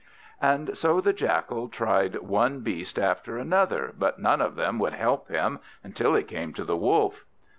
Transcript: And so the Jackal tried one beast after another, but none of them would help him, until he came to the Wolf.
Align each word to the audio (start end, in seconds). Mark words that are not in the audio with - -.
And 0.41 0.75
so 0.75 0.99
the 0.99 1.13
Jackal 1.13 1.69
tried 1.69 2.15
one 2.23 2.61
beast 2.61 2.97
after 2.97 3.37
another, 3.37 3.93
but 3.95 4.17
none 4.17 4.41
of 4.41 4.55
them 4.55 4.79
would 4.79 4.93
help 4.93 5.27
him, 5.29 5.59
until 5.83 6.15
he 6.15 6.23
came 6.23 6.53
to 6.53 6.63
the 6.63 6.75
Wolf. 6.75 7.23